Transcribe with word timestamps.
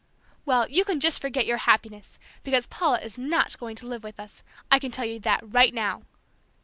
"Well, 0.45 0.67
you 0.67 0.83
can 0.83 0.99
just 0.99 1.21
forget 1.21 1.45
your 1.45 1.57
'happiness,' 1.57 2.17
because 2.41 2.65
Paula 2.65 2.99
is 3.01 3.19
not 3.19 3.55
going 3.59 3.75
to 3.75 3.85
live 3.85 4.03
with 4.03 4.19
us. 4.19 4.41
I 4.71 4.79
can 4.79 4.89
tell 4.89 5.05
you 5.05 5.19
that 5.19 5.41
right 5.53 5.75
now!" 5.75 6.01